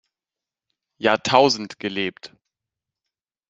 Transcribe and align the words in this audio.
Jahrtausend 0.97 1.77
gelebt. 1.77 2.35